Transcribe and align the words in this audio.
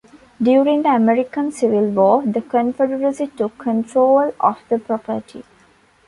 During 0.41 0.81
the 0.81 0.89
American 0.89 1.51
Civil 1.51 1.89
War, 1.91 2.23
the 2.25 2.41
Confederacy 2.41 3.27
took 3.27 3.55
control 3.59 4.33
of 4.39 4.57
the 4.67 4.79
property. 4.79 5.43